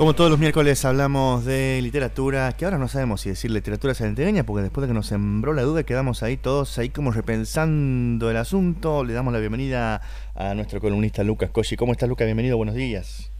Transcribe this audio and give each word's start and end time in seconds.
Como 0.00 0.14
todos 0.14 0.30
los 0.30 0.38
miércoles 0.38 0.84
hablamos 0.84 1.44
de 1.44 1.80
literatura, 1.82 2.52
que 2.52 2.64
ahora 2.64 2.78
no 2.78 2.86
sabemos 2.86 3.20
si 3.22 3.30
decir 3.30 3.50
literatura 3.50 3.94
santiagueña, 3.94 4.44
porque 4.44 4.62
después 4.62 4.82
de 4.82 4.86
que 4.86 4.94
nos 4.94 5.08
sembró 5.08 5.54
la 5.54 5.62
duda 5.62 5.82
quedamos 5.82 6.22
ahí 6.22 6.36
todos 6.36 6.78
ahí 6.78 6.90
como 6.90 7.10
repensando 7.10 8.30
el 8.30 8.36
asunto. 8.36 9.02
Le 9.02 9.12
damos 9.12 9.32
la 9.32 9.40
bienvenida 9.40 10.00
a 10.36 10.54
nuestro 10.54 10.80
columnista 10.80 11.24
Lucas 11.24 11.50
Coschi. 11.50 11.74
¿Cómo 11.74 11.90
estás 11.90 12.08
Lucas? 12.08 12.26
Bienvenido, 12.26 12.56
buenos 12.56 12.76
días. 12.76 13.32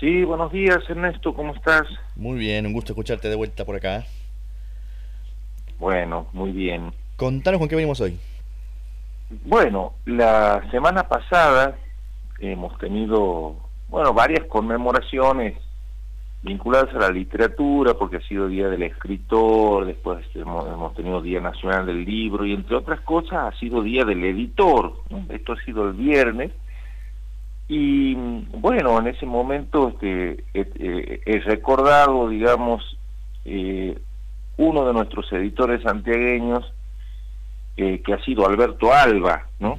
Sí, 0.00 0.24
buenos 0.24 0.50
días 0.50 0.78
Ernesto, 0.88 1.32
¿cómo 1.32 1.54
estás? 1.54 1.86
Muy 2.16 2.40
bien, 2.40 2.66
un 2.66 2.72
gusto 2.72 2.92
escucharte 2.92 3.28
de 3.28 3.36
vuelta 3.36 3.64
por 3.64 3.76
acá. 3.76 4.04
Bueno, 5.78 6.26
muy 6.32 6.50
bien. 6.50 6.92
Contanos 7.14 7.60
con 7.60 7.68
qué 7.68 7.76
venimos 7.76 8.00
hoy. 8.00 8.18
Bueno, 9.44 9.94
la 10.06 10.68
semana 10.72 11.06
pasada 11.06 11.76
hemos 12.40 12.76
tenido, 12.78 13.54
bueno, 13.88 14.12
varias 14.12 14.44
conmemoraciones 14.48 15.54
vinculadas 16.44 16.94
a 16.94 16.98
la 16.98 17.10
literatura, 17.10 17.94
porque 17.94 18.18
ha 18.18 18.28
sido 18.28 18.46
Día 18.48 18.68
del 18.68 18.82
Escritor, 18.82 19.86
después 19.86 20.24
hemos, 20.34 20.94
tenido 20.94 21.22
Día 21.22 21.40
Nacional 21.40 21.86
del 21.86 22.04
Libro, 22.04 22.44
y 22.44 22.52
entre 22.52 22.76
otras 22.76 23.00
cosas 23.00 23.54
ha 23.54 23.58
sido 23.58 23.82
Día 23.82 24.04
del 24.04 24.22
Editor. 24.22 24.92
Esto 25.30 25.54
ha 25.54 25.64
sido 25.64 25.88
el 25.88 25.94
viernes. 25.94 26.52
Y 27.66 28.14
bueno, 28.14 28.98
en 28.98 29.06
ese 29.06 29.24
momento 29.24 29.88
este, 29.88 30.44
he, 30.52 31.40
recordado, 31.40 32.28
digamos, 32.28 32.98
eh, 33.46 33.98
uno 34.58 34.86
de 34.86 34.92
nuestros 34.92 35.32
editores 35.32 35.82
santiagueños, 35.82 36.70
eh, 37.78 38.02
que 38.04 38.12
ha 38.12 38.22
sido 38.22 38.46
Alberto 38.46 38.92
Alba, 38.92 39.46
¿no? 39.58 39.78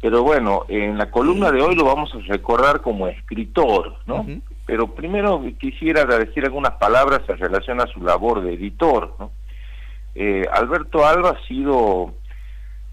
Pero 0.00 0.22
bueno, 0.22 0.64
en 0.68 0.96
la 0.96 1.10
columna 1.10 1.52
de 1.52 1.60
hoy 1.60 1.76
lo 1.76 1.84
vamos 1.84 2.10
a 2.14 2.18
recordar 2.20 2.80
como 2.80 3.06
escritor, 3.06 3.96
¿no? 4.06 4.24
Pero 4.70 4.86
primero 4.86 5.42
quisiera 5.58 6.04
decir 6.04 6.44
algunas 6.44 6.74
palabras 6.74 7.22
en 7.26 7.38
relación 7.38 7.80
a 7.80 7.88
su 7.88 8.00
labor 8.04 8.40
de 8.40 8.54
editor. 8.54 9.16
Eh, 10.14 10.44
Alberto 10.52 11.04
Alba 11.04 11.30
ha 11.30 11.48
sido 11.48 12.14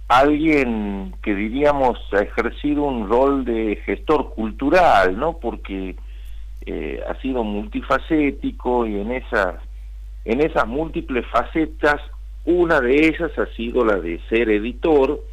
alguien 0.08 1.14
que 1.22 1.36
diríamos 1.36 2.00
ha 2.14 2.22
ejercido 2.22 2.81
un 2.81 3.08
rol 3.08 3.45
de 3.45 3.80
gestor 3.86 4.34
cultural, 4.34 5.19
¿no? 5.19 5.38
Porque 5.38 5.95
eh, 6.66 7.00
ha 7.08 7.14
sido 7.22 7.44
multifacético 7.44 8.88
y 8.88 9.00
en 9.00 9.12
esas 9.12 9.58
en 10.25 10.41
esas 10.41 10.66
múltiples 10.66 11.28
facetas 11.28 12.02
una 12.45 12.81
de 12.81 13.06
ellas 13.06 13.38
ha 13.38 13.45
sido 13.56 13.86
la 13.86 13.97
de 13.97 14.19
ser 14.30 14.50
editor. 14.50 15.23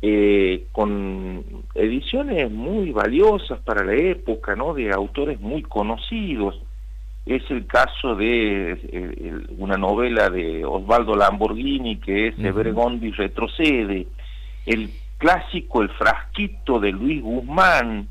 Eh, 0.00 0.66
con 0.70 1.44
ediciones 1.74 2.50
muy 2.50 2.92
valiosas 2.92 3.58
para 3.60 3.84
la 3.84 3.94
época, 3.94 4.54
¿no? 4.54 4.74
De 4.74 4.92
autores 4.92 5.40
muy 5.40 5.62
conocidos. 5.62 6.60
Es 7.26 7.42
el 7.50 7.66
caso 7.66 8.14
de 8.14 8.72
eh, 8.72 9.40
una 9.58 9.76
novela 9.76 10.30
de 10.30 10.64
Osvaldo 10.64 11.16
Lamborghini 11.16 11.96
que 11.96 12.28
es 12.28 12.38
Evergondi 12.38 13.10
retrocede, 13.10 14.06
el 14.66 14.90
clásico 15.18 15.82
El 15.82 15.90
frasquito 15.90 16.78
de 16.78 16.92
Luis 16.92 17.20
Guzmán, 17.20 18.08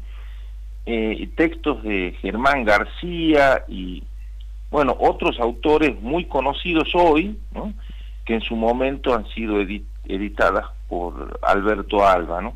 eh, 0.85 1.29
textos 1.35 1.81
de 1.83 2.15
Germán 2.21 2.65
García 2.65 3.63
y 3.67 4.03
bueno, 4.69 4.95
otros 4.99 5.39
autores 5.39 5.99
muy 6.01 6.25
conocidos 6.25 6.89
hoy, 6.93 7.37
¿no? 7.53 7.73
que 8.25 8.35
en 8.35 8.41
su 8.41 8.57
momento 8.57 9.15
han 9.15 9.25
sido 9.29 9.61
editadas 9.61 10.65
por 10.87 11.39
Alberto 11.41 12.05
Alba, 12.05 12.41
¿no? 12.41 12.55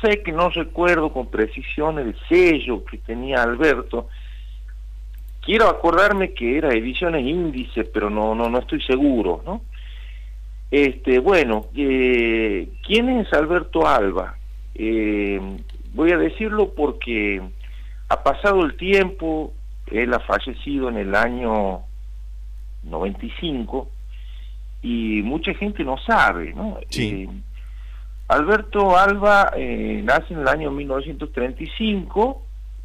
Sé 0.00 0.22
que 0.22 0.32
no 0.32 0.48
recuerdo 0.48 1.12
con 1.12 1.26
precisión 1.26 1.98
el 1.98 2.16
sello 2.28 2.84
que 2.84 2.98
tenía 2.98 3.42
Alberto. 3.42 4.08
Quiero 5.42 5.68
acordarme 5.68 6.32
que 6.32 6.56
era 6.56 6.72
Ediciones 6.72 7.26
Índice, 7.26 7.84
pero 7.84 8.08
no, 8.08 8.34
no, 8.34 8.48
no 8.48 8.60
estoy 8.60 8.80
seguro, 8.82 9.42
¿no? 9.44 9.60
Este, 10.70 11.18
bueno, 11.18 11.66
eh, 11.76 12.68
¿quién 12.86 13.10
es 13.10 13.32
Alberto 13.32 13.86
Alba? 13.86 14.38
Eh, 14.74 15.38
voy 15.92 16.12
a 16.12 16.18
decirlo 16.18 16.72
porque 16.74 17.42
ha 18.08 18.22
pasado 18.22 18.64
el 18.64 18.76
tiempo, 18.76 19.52
él 19.86 20.14
ha 20.14 20.20
fallecido 20.20 20.88
en 20.88 20.96
el 20.96 21.14
año 21.14 21.82
95 22.84 23.88
y 24.82 25.22
mucha 25.22 25.52
gente 25.54 25.84
no 25.84 25.98
sabe, 25.98 26.54
¿no? 26.54 26.78
Sí. 26.88 27.28
Eh, 27.28 27.28
Alberto 28.28 28.96
Alba 28.96 29.52
eh, 29.54 30.00
nace 30.02 30.32
en 30.32 30.40
el 30.40 30.48
año 30.48 30.70
1935 30.70 32.42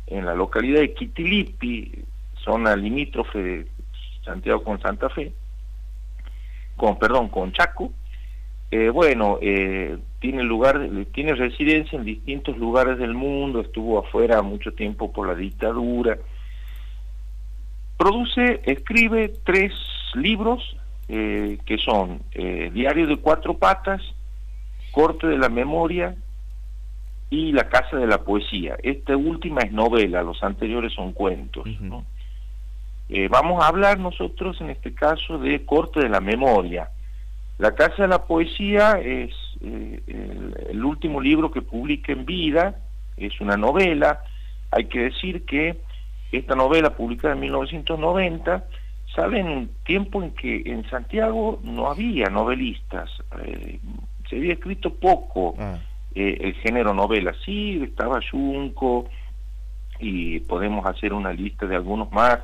en 0.08 0.26
la 0.26 0.36
localidad 0.36 0.82
de 0.82 0.94
Quitilipi, 0.94 2.04
zona 2.44 2.76
limítrofe 2.76 3.40
de 3.40 3.68
Santiago 4.26 4.64
con 4.64 4.82
Santa 4.82 5.10
Fe, 5.10 5.32
con 6.76 7.00
perdón, 7.00 7.30
con 7.30 7.54
Chaco. 7.54 7.94
Eh, 8.72 8.90
bueno, 8.90 9.40
eh, 9.42 9.98
tiene 10.20 10.44
lugar, 10.44 10.88
tiene 11.14 11.34
residencia 11.36 11.98
en 11.98 12.06
distintos 12.06 12.58
lugares 12.58 12.98
del 12.98 13.14
mundo, 13.14 13.62
estuvo 13.62 14.00
afuera 14.00 14.42
mucho 14.42 14.74
tiempo 14.74 15.14
por 15.14 15.28
la 15.28 15.36
dictadura. 15.36 16.18
Produce, 17.98 18.62
escribe 18.66 19.34
tres 19.46 19.74
libros 20.16 20.76
que 21.08 21.78
son 21.84 22.22
Diario 22.32 23.08
de 23.08 23.18
Cuatro 23.18 23.56
Patas, 23.56 24.02
Corte 24.92 25.28
de 25.28 25.38
la 25.38 25.50
Memoria 25.50 26.16
y 27.30 27.52
La 27.52 27.70
Casa 27.70 27.98
de 27.98 28.08
la 28.08 28.24
Poesía. 28.24 28.76
Esta 28.82 29.16
última 29.16 29.62
es 29.62 29.72
novela, 29.72 30.24
los 30.24 30.44
anteriores 30.44 30.94
son 30.94 31.14
cuentos. 31.14 31.68
Eh, 33.10 33.28
vamos 33.28 33.64
a 33.64 33.68
hablar 33.68 34.00
nosotros 34.00 34.60
en 34.62 34.70
este 34.70 34.94
caso 34.94 35.38
de 35.38 35.66
Corte 35.66 36.00
de 36.00 36.10
la 36.10 36.22
Memoria. 36.22 36.90
La 37.58 37.76
Casa 37.76 38.04
de 38.04 38.08
la 38.08 38.26
Poesía 38.26 39.00
es 39.04 39.32
eh, 39.62 40.02
el, 40.70 40.84
último 40.86 41.20
libro 41.20 41.52
que 41.52 41.62
publica 41.62 42.12
en 42.12 42.26
vida, 42.26 42.76
es 43.18 43.42
una 43.42 43.58
novela. 43.58 44.22
Hay 44.72 44.86
que 44.86 45.00
decir 45.00 45.46
que 45.46 45.78
esta 46.32 46.56
novela 46.56 46.96
publicada 46.96 47.34
en 47.34 47.42
1990 47.42 48.66
sale 49.16 49.40
en 49.40 49.48
un 49.48 49.70
tiempo 49.84 50.24
en 50.24 50.32
que 50.32 50.62
en 50.66 50.90
Santiago 50.90 51.60
no 51.64 51.90
había 51.90 52.30
novelistas. 52.30 53.10
Eh, 53.44 53.80
se 54.30 54.38
había 54.38 54.54
escrito 54.54 54.94
poco 54.94 55.56
ah. 55.58 55.78
eh, 56.14 56.38
el 56.42 56.54
género 56.56 56.94
novela. 56.94 57.34
Sí, 57.46 57.82
estaba 57.84 58.20
Junco 58.30 59.10
y 60.00 60.40
podemos 60.42 60.86
hacer 60.86 61.14
una 61.14 61.34
lista 61.34 61.66
de 61.66 61.76
algunos 61.76 62.12
más, 62.12 62.40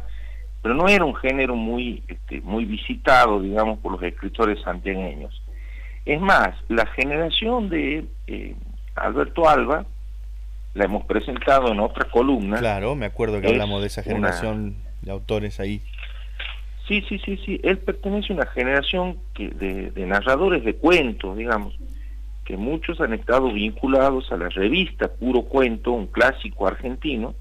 pero 0.62 0.75
no 0.75 0.88
era 0.88 1.06
un 1.06 1.16
género 1.16 1.56
muy, 1.56 2.03
este, 2.07 2.41
muy 2.41 2.66
visitado, 2.66 3.40
digamos, 3.40 3.79
por 3.79 3.94
los 3.94 4.03
escritores 4.03 4.62
santiagueños. 4.62 5.41
Es 6.06 6.19
más, 6.19 6.56
la 6.68 6.85
generación 6.88 7.69
de 7.69 8.06
eh, 8.28 8.56
Alberto 8.96 9.47
Alba, 9.47 9.85
la 10.73 10.85
hemos 10.85 11.06
presentado 11.06 11.72
en 11.72 11.79
otra 11.79 12.09
columna. 12.09 12.57
Claro, 12.57 12.96
me 12.96 13.06
acuerdo 13.06 13.40
que 13.40 13.47
hablamos 13.47 13.81
de 13.81 13.88
esa 13.88 14.03
generación 14.03 14.75
de 15.02 15.12
autores 15.12 15.59
ahí. 15.59 15.81
Sí, 16.88 17.03
sí, 17.09 17.19
sí, 17.19 17.38
sí. 17.44 17.59
Él 17.63 17.79
pertenece 17.79 18.31
a 18.31 18.35
una 18.35 18.46
generación 18.46 19.18
que 19.34 19.50
de, 19.50 20.06
narradores 20.06 20.63
de 20.63 20.75
cuentos, 20.75 21.35
digamos, 21.35 21.75
que 22.46 22.57
muchos 22.57 23.01
han 23.01 23.13
estado 23.13 23.51
vinculados 23.51 24.31
a 24.31 24.38
la 24.38 24.50
revista 24.50 25.07
Puro 25.07 25.44
Cuento, 25.44 25.91
un 25.91 26.07
clásico 26.07 26.68
argentino. 26.68 27.34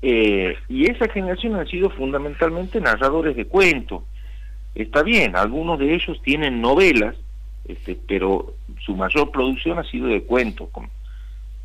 Eh, 0.00 0.56
y 0.68 0.90
esa 0.90 1.08
generación 1.08 1.56
han 1.56 1.66
sido 1.66 1.90
fundamentalmente 1.90 2.80
narradores 2.80 3.36
de 3.36 3.46
cuentos. 3.46 4.02
Está 4.74 5.02
bien, 5.02 5.36
algunos 5.36 5.78
de 5.78 5.94
ellos 5.94 6.20
tienen 6.22 6.62
novelas, 6.62 7.14
este, 7.66 7.98
pero 8.08 8.54
su 8.84 8.96
mayor 8.96 9.30
producción 9.30 9.78
ha 9.78 9.84
sido 9.84 10.08
de 10.08 10.22
cuentos. 10.22 10.68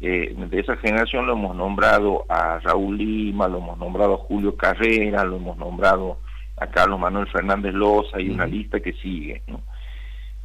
Eh, 0.01 0.33
de 0.33 0.59
esa 0.59 0.77
generación 0.77 1.27
lo 1.27 1.33
hemos 1.33 1.55
nombrado 1.55 2.25
a 2.29 2.59
Raúl 2.59 2.97
Lima, 2.97 3.47
lo 3.47 3.57
hemos 3.57 3.77
nombrado 3.77 4.13
a 4.13 4.17
Julio 4.17 4.55
Carrera, 4.55 5.25
lo 5.25 5.35
hemos 5.35 5.57
nombrado 5.57 6.19
a 6.57 6.68
Carlos 6.68 7.00
Manuel 7.00 7.27
Fernández 7.27 7.74
Loza 7.74 8.19
y 8.19 8.29
una 8.29 8.45
lista 8.45 8.79
que 8.79 8.94
sigue. 8.94 9.41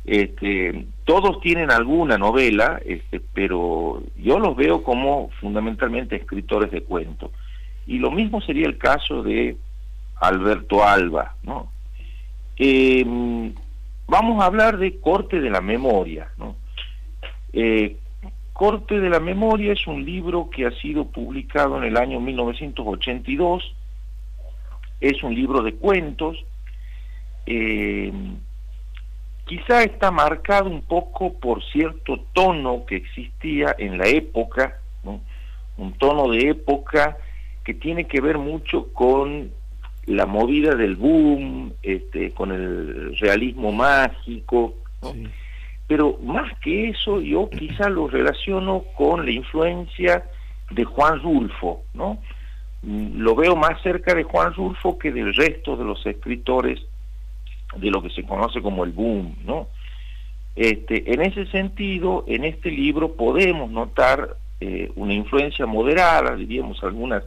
Este, 0.05 0.87
todos 1.05 1.41
tienen 1.41 1.71
alguna 1.71 2.19
novela, 2.19 2.81
este, 2.85 3.21
pero 3.33 4.03
yo 4.17 4.39
los 4.39 4.57
veo 4.57 4.83
como 4.83 5.31
fundamentalmente 5.41 6.17
escritores 6.17 6.71
de 6.71 6.83
cuentos. 6.83 7.31
Y 7.87 7.99
lo 7.99 8.11
mismo 8.11 8.41
sería 8.41 8.67
el 8.67 8.77
caso 8.77 9.23
de 9.23 9.57
Alberto 10.21 10.85
Alba. 10.85 11.37
¿no? 11.43 11.71
Em, 12.57 13.55
vamos 14.07 14.43
a 14.43 14.47
hablar 14.47 14.79
de 14.79 14.99
corte 15.01 15.41
de 15.41 15.51
la 15.51 15.61
memoria. 15.61 16.29
¿no? 16.39 16.57
Eh, 17.53 17.97
Corte 18.55 19.01
de 19.01 19.11
la 19.11 19.19
Memoria 19.19 19.73
es 19.73 19.85
un 19.89 20.05
libro 20.05 20.49
que 20.49 20.65
ha 20.65 20.71
sido 20.81 21.07
publicado 21.07 21.77
en 21.77 21.83
el 21.83 21.97
año 21.97 22.21
1982, 22.21 23.75
es 25.01 25.23
un 25.25 25.35
libro 25.35 25.61
de 25.61 25.75
cuentos, 25.75 26.37
eh, 27.47 28.13
quizá 29.45 29.83
está 29.83 30.13
marcado 30.13 30.71
un 30.71 30.83
poco 30.83 31.35
por 31.35 31.65
cierto 31.65 32.21
tono 32.33 32.87
que 32.87 32.95
existía 32.95 33.75
en 33.77 33.99
la 33.99 34.07
época, 34.07 34.79
un 35.77 35.93
tono 35.95 36.29
de 36.29 36.51
época 36.51 37.19
que 37.65 37.75
tiene 37.75 38.07
que 38.07 38.21
ver 38.21 38.39
mucho 38.39 38.93
con 38.93 39.51
la 40.07 40.27
movida 40.27 40.77
del 40.77 40.95
boom, 40.95 41.73
este, 41.83 42.31
con 42.31 42.53
el 42.53 43.19
realismo 43.19 43.73
mágico, 43.73 44.77
pero 45.87 46.19
más 46.23 46.51
que 46.61 46.91
eso 46.91 47.21
yo 47.21 47.51
quizá 47.51 47.89
lo 47.89 48.09
relaciono 48.09 48.85
con 48.97 49.25
la 49.25 49.33
influencia 49.33 50.25
de 50.71 50.85
Juan 50.85 51.21
Rulfo, 51.21 51.85
¿no? 51.93 52.19
Lo 52.83 53.35
veo 53.35 53.57
más 53.57 53.81
cerca 53.83 54.15
de 54.15 54.25
Juan 54.25 54.53
Rulfo 54.55 54.99
que 54.99 55.13
del 55.13 55.35
resto 55.35 55.77
de 55.77 55.85
los 55.85 56.05
escritores 56.07 56.81
de 57.77 57.91
lo 57.91 58.03
que 58.03 58.11
se 58.11 58.25
conoce 58.25 58.61
como 58.63 58.85
el 58.85 58.93
boom, 58.93 59.37
¿no? 59.45 59.69
Este, 60.57 61.13
en 61.13 61.23
ese 61.23 61.47
sentido, 61.47 62.25
en 62.29 62.45
este 62.45 62.71
libro 62.71 63.17
podemos 63.17 63.71
notar 63.71 64.37
eh, 64.61 64.91
una 64.95 65.13
influencia 65.13 65.67
moderada, 65.67 66.37
diríamos 66.37 66.83
algunas, 66.85 67.25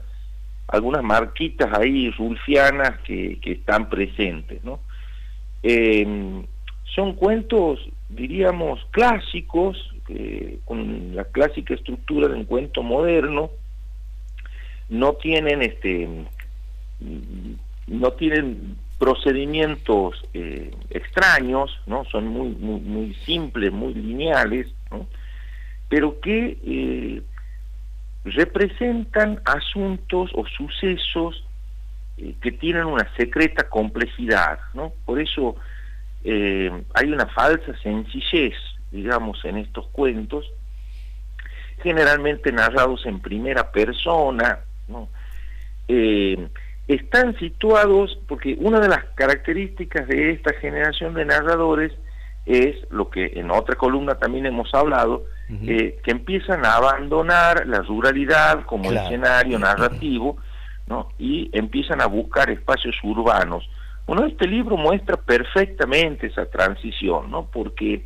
algunas 0.67 1.03
marquitas 1.03 1.77
ahí 1.77 2.09
rulfianas 2.11 2.99
que, 3.01 3.39
que 3.41 3.53
están 3.53 3.89
presentes, 3.89 4.63
¿no? 4.63 4.79
Em, 5.61 6.45
son 6.95 7.13
cuentos, 7.13 7.79
diríamos, 8.09 8.79
clásicos, 8.91 9.77
con 10.63 11.15
la 11.15 11.25
clásica 11.25 11.73
estructura 11.73 12.29
de 12.29 12.35
un 12.35 12.45
cuento 12.45 12.81
moderno, 12.81 13.51
no 14.89 15.13
tienen 15.13 15.61
este 15.61 16.07
no 17.87 18.11
tienen 18.13 18.77
procedimientos 18.97 20.15
eh, 20.33 20.71
extraños, 20.89 21.71
¿no? 21.85 22.03
Son 22.05 22.27
muy, 22.27 22.49
muy, 22.49 23.13
simples, 23.25 23.71
muy 23.71 23.93
lineales, 23.93 24.67
¿no? 24.91 25.07
Pero 25.87 26.19
que 26.19 26.57
eh, 26.65 27.21
representan 28.25 29.39
asuntos 29.45 30.31
o 30.33 30.45
sucesos 30.47 31.43
eh, 32.17 32.33
que 32.41 32.51
tienen 32.51 32.85
una 32.85 33.07
secreta 33.15 33.69
complejidad, 33.69 34.59
¿no? 34.73 34.91
Por 35.05 35.21
eso 35.21 35.55
hay 36.93 37.11
una 37.11 37.25
falsa 37.27 37.77
sencillez, 37.81 38.53
digamos, 38.91 39.43
en 39.45 39.57
estos 39.57 39.87
cuentos, 39.87 40.45
generalmente 41.81 42.51
narrados 42.51 43.05
en 43.05 43.19
primera 43.21 43.71
persona, 43.71 44.59
¿no? 44.87 45.09
están 46.87 47.37
situados, 47.37 48.17
porque 48.27 48.57
una 48.59 48.79
de 48.79 48.87
las 48.87 49.03
características 49.15 50.07
de 50.07 50.31
esta 50.31 50.53
generación 50.53 51.13
de 51.13 51.25
narradores 51.25 51.91
es 52.45 52.77
lo 52.89 53.09
que 53.09 53.33
en 53.35 53.51
otra 53.51 53.75
columna 53.75 54.15
también 54.15 54.45
hemos 54.45 54.73
hablado, 54.73 55.25
eh, 55.49 55.99
que 56.03 56.11
empiezan 56.11 56.65
a 56.65 56.75
abandonar 56.75 57.67
la 57.67 57.79
ruralidad 57.79 58.65
como 58.65 58.91
escenario 58.91 59.59
narrativo, 59.59 60.37
¿no? 60.87 61.09
y 61.19 61.49
empiezan 61.51 62.01
a 62.01 62.05
buscar 62.05 62.49
espacios 62.49 62.95
urbanos. 63.03 63.69
Bueno, 64.07 64.25
este 64.25 64.47
libro 64.47 64.77
muestra 64.77 65.17
perfectamente 65.17 66.27
esa 66.27 66.45
transición, 66.45 67.29
¿no? 67.29 67.45
porque 67.51 68.05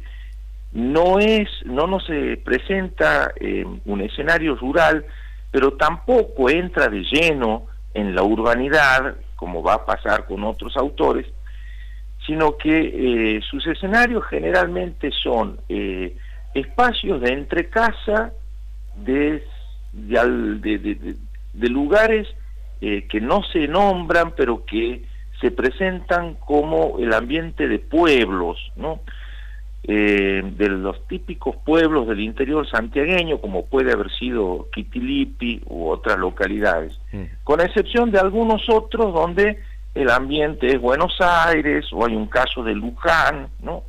no 0.73 1.19
es, 1.19 1.47
no 1.65 1.87
nos 1.87 2.05
presenta 2.43 3.31
eh, 3.39 3.65
un 3.85 4.01
escenario 4.01 4.55
rural, 4.55 5.05
pero 5.51 5.73
tampoco 5.73 6.49
entra 6.49 6.87
de 6.87 7.03
lleno 7.03 7.67
en 7.93 8.15
la 8.15 8.23
urbanidad, 8.23 9.15
como 9.35 9.61
va 9.61 9.75
a 9.75 9.85
pasar 9.85 10.25
con 10.25 10.43
otros 10.43 10.75
autores, 10.77 11.27
sino 12.25 12.57
que 12.57 13.37
eh, 13.37 13.41
sus 13.49 13.65
escenarios 13.67 14.23
generalmente 14.29 15.11
son 15.11 15.59
eh, 15.67 16.15
espacios 16.53 17.21
de 17.21 17.33
entrecasa 17.33 18.31
de, 18.95 19.43
de, 19.93 21.69
lugares 21.69 22.27
eh, 22.81 23.07
que 23.09 23.19
no 23.19 23.41
se 23.43 23.67
nombran, 23.67 24.33
pero 24.35 24.65
que 24.65 25.03
se 25.41 25.51
presentan 25.51 26.35
como 26.35 26.99
el 26.99 27.13
ambiente 27.13 27.67
de 27.67 27.79
pueblos, 27.79 28.71
¿no? 28.75 29.01
Eh, 29.83 30.43
de 30.45 30.69
los 30.69 31.07
típicos 31.07 31.55
pueblos 31.65 32.07
del 32.07 32.19
interior 32.19 32.69
santiagueño, 32.69 33.41
como 33.41 33.65
puede 33.65 33.91
haber 33.91 34.11
sido 34.11 34.67
Quitilipi 34.71 35.63
u 35.65 35.89
otras 35.89 36.19
localidades, 36.19 36.99
mm. 37.11 37.23
con 37.43 37.61
excepción 37.61 38.11
de 38.11 38.19
algunos 38.19 38.69
otros 38.69 39.11
donde 39.11 39.57
el 39.95 40.11
ambiente 40.11 40.67
es 40.67 40.79
Buenos 40.79 41.19
Aires 41.19 41.87
o 41.91 42.05
hay 42.05 42.15
un 42.15 42.27
caso 42.27 42.63
de 42.63 42.75
Luján, 42.75 43.47
¿no? 43.59 43.83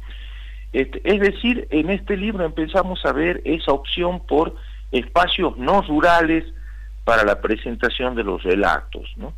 Este, 0.73 1.03
es 1.05 1.21
decir, 1.21 1.69
en 1.71 1.91
este 1.91 2.17
libro 2.17 2.43
empezamos 2.47 3.05
a 3.05 3.13
ver 3.13 3.43
esa 3.45 3.73
opción 3.73 4.21
por 4.27 4.55
espacios 4.91 5.59
no 5.59 5.83
rurales 5.83 6.45
para 7.05 7.23
la 7.25 7.43
presentación 7.43 8.15
de 8.15 8.25
los 8.25 8.43
relatos, 8.43 9.13
¿no? 9.17 9.35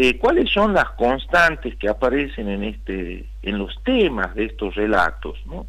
Eh, 0.00 0.16
¿Cuáles 0.16 0.48
son 0.52 0.74
las 0.74 0.90
constantes 0.90 1.74
que 1.74 1.88
aparecen 1.88 2.48
en 2.48 2.62
este, 2.62 3.24
en 3.42 3.58
los 3.58 3.82
temas 3.82 4.32
de 4.36 4.44
estos 4.44 4.76
relatos, 4.76 5.36
¿no? 5.44 5.66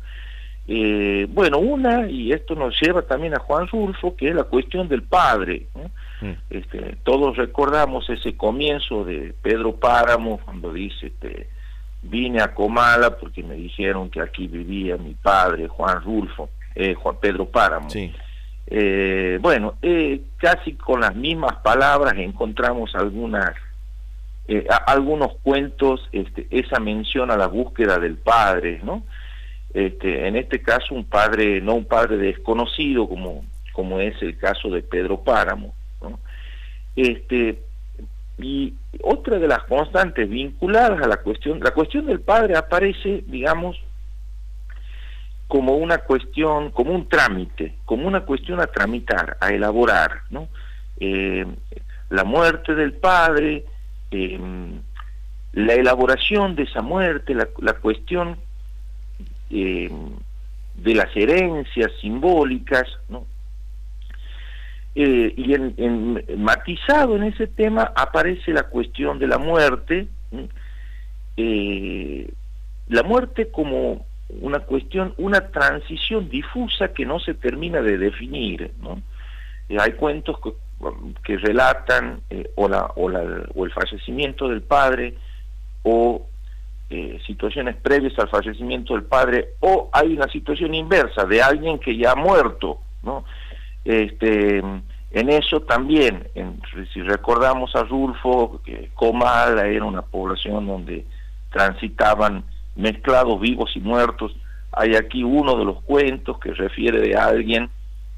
Eh, 0.67 1.25
bueno, 1.31 1.57
una, 1.57 2.07
y 2.07 2.31
esto 2.31 2.53
nos 2.53 2.79
lleva 2.79 3.01
también 3.01 3.33
a 3.33 3.39
Juan 3.39 3.67
Rulfo, 3.67 4.15
que 4.15 4.29
es 4.29 4.35
la 4.35 4.43
cuestión 4.43 4.87
del 4.87 5.01
padre. 5.01 5.65
Mm. 6.21 6.31
Este, 6.51 6.97
todos 7.01 7.37
recordamos 7.37 8.07
ese 8.07 8.37
comienzo 8.37 9.03
de 9.03 9.33
Pedro 9.41 9.77
Páramo, 9.77 10.39
cuando 10.45 10.73
dice, 10.73 11.07
este, 11.07 11.49
vine 12.03 12.39
a 12.39 12.53
Comala 12.53 13.17
porque 13.17 13.41
me 13.41 13.55
dijeron 13.55 14.11
que 14.11 14.21
aquí 14.21 14.45
vivía 14.45 14.95
mi 14.97 15.15
padre, 15.15 15.67
Juan 15.67 16.03
Rulfo, 16.03 16.51
eh, 16.75 16.93
Juan 16.93 17.15
Pedro 17.19 17.45
Páramo. 17.45 17.87
Eh, 18.67 19.39
bueno, 19.41 19.73
casi 20.37 20.73
con 20.73 21.01
las 21.01 21.15
mismas 21.15 21.55
palabras 21.63 22.13
encontramos 22.15 22.93
algunas 22.93 23.55
algunos 24.87 25.35
cuentos, 25.43 26.07
este, 26.11 26.47
esa 26.49 26.79
mención 26.79 27.31
a 27.31 27.37
la 27.37 27.47
búsqueda 27.47 27.99
del 27.99 28.17
padre, 28.17 28.81
¿no? 28.83 29.03
Este, 29.73 30.27
en 30.27 30.35
este 30.35 30.61
caso 30.61 30.95
un 30.95 31.05
padre, 31.05 31.61
no 31.61 31.75
un 31.75 31.85
padre 31.85 32.17
desconocido 32.17 33.07
como, 33.07 33.45
como 33.73 33.99
es 33.99 34.19
el 34.21 34.37
caso 34.37 34.69
de 34.69 34.81
Pedro 34.81 35.23
Páramo. 35.23 35.73
Este, 36.95 37.61
y 38.39 38.73
otra 39.03 39.37
de 39.37 39.47
las 39.47 39.63
constantes 39.65 40.27
vinculadas 40.29 41.01
a 41.01 41.07
la 41.07 41.17
cuestión, 41.17 41.59
la 41.59 41.71
cuestión 41.71 42.05
del 42.07 42.21
padre 42.21 42.57
aparece, 42.57 43.23
digamos, 43.27 43.77
como 45.47 45.75
una 45.75 45.99
cuestión, 45.99 46.71
como 46.71 46.93
un 46.93 47.07
trámite, 47.07 47.75
como 47.85 48.07
una 48.07 48.21
cuestión 48.21 48.59
a 48.59 48.67
tramitar, 48.67 49.37
a 49.39 49.49
elaborar, 49.49 50.21
¿no? 50.29 50.47
Eh, 50.99 51.45
la 52.09 52.23
muerte 52.23 52.75
del 52.75 52.93
padre, 52.93 53.65
em, 54.11 54.81
la 55.53 55.73
elaboración 55.73 56.55
de 56.55 56.63
esa 56.63 56.81
muerte, 56.81 57.33
la, 57.33 57.73
cuestión 57.73 58.37
eh, 59.49 59.89
de 60.75 60.95
las 60.95 61.15
herencias 61.15 61.91
simbólicas, 62.01 62.87
¿no? 63.09 63.25
Eh, 64.95 65.33
y 65.37 65.53
en, 65.53 66.23
matizado 66.37 67.15
en 67.15 67.23
ese 67.23 67.47
tema 67.47 67.93
aparece 67.95 68.51
la 68.51 68.63
cuestión 68.63 69.19
de 69.19 69.27
la 69.27 69.37
muerte, 69.37 70.07
eh, 71.37 72.31
la 72.87 73.03
muerte 73.03 73.49
como 73.49 74.05
una 74.41 74.59
cuestión, 74.59 75.13
una 75.17 75.41
transición 75.51 76.29
difusa 76.29 76.89
que 76.89 77.05
no 77.05 77.19
se 77.19 77.33
termina 77.33 77.81
de 77.81 77.97
definir, 77.97 78.71
¿no? 78.81 79.01
hay 79.79 79.91
cuentos 79.93 80.37
que, 80.41 80.53
que 81.23 81.37
relatan 81.37 82.21
o, 82.55 82.67
la, 82.67 82.91
o, 82.95 83.09
la, 83.09 83.21
o 83.53 83.65
el 83.65 83.71
fallecimiento 83.71 84.47
del 84.47 84.61
padre 84.61 85.15
o 85.83 86.25
eh, 86.89 87.19
situaciones 87.25 87.75
previas 87.75 88.17
al 88.17 88.29
fallecimiento 88.29 88.93
del 88.93 89.03
padre 89.03 89.49
o 89.59 89.89
hay 89.93 90.15
una 90.15 90.27
situación 90.27 90.73
inversa 90.73 91.23
de 91.25 91.41
alguien 91.41 91.77
que 91.77 91.95
ya 91.95 92.13
ha 92.13 92.15
muerto, 92.15 92.79
¿no? 93.03 93.25
Este, 93.85 94.57
en 95.11 95.29
eso 95.29 95.61
también, 95.61 96.27
si 96.93 97.01
recordamos 97.01 97.75
a 97.75 97.83
Rulfo, 97.83 98.61
que 98.63 98.89
Comala 98.93 99.67
era 99.67 99.85
una 99.85 100.01
población 100.01 100.67
donde 100.67 101.05
transitaban 101.51 102.43
mezclados 102.75 103.39
vivos 103.39 103.71
y 103.75 103.79
muertos, 103.79 104.35
hay 104.71 104.95
aquí 104.95 105.23
uno 105.23 105.57
de 105.57 105.65
los 105.65 105.81
cuentos 105.83 106.39
que 106.39 106.53
refiere 106.53 106.99
de 107.01 107.15
alguien 107.15 107.69